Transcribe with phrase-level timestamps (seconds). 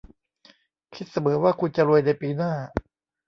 [0.95, 2.53] คิดเสมอว่าคุณจะรวยในปีหน้า